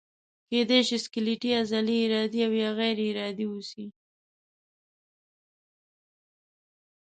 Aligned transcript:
کیدای 0.49 0.81
شي 0.87 0.97
سکلیټي 1.05 1.51
عضلې 1.61 1.95
ارادي 2.05 2.39
او 2.47 2.53
یا 2.61 2.69
غیر 2.79 2.97
ارادي 3.07 3.45
اوسي. 3.49 3.85